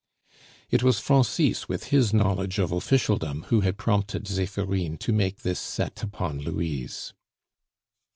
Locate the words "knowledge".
2.11-2.57